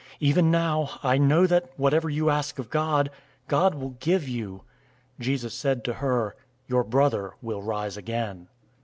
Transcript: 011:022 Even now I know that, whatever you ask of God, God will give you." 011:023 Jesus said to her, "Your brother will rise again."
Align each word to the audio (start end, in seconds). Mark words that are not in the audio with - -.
011:022 0.13 0.15
Even 0.21 0.49
now 0.49 0.99
I 1.03 1.17
know 1.19 1.45
that, 1.45 1.69
whatever 1.77 2.09
you 2.09 2.31
ask 2.31 2.57
of 2.57 2.71
God, 2.71 3.11
God 3.47 3.75
will 3.75 3.97
give 3.99 4.27
you." 4.27 4.63
011:023 5.19 5.23
Jesus 5.23 5.53
said 5.53 5.83
to 5.83 5.93
her, 5.93 6.35
"Your 6.65 6.83
brother 6.83 7.33
will 7.43 7.61
rise 7.61 7.97
again." 7.97 8.47